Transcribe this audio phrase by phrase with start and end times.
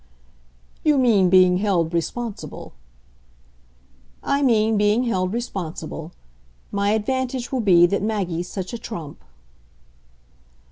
[0.83, 2.73] "You mean being held responsible."
[4.23, 6.11] "I mean being held responsible.
[6.71, 9.23] My advantage will be that Maggie's such a trump."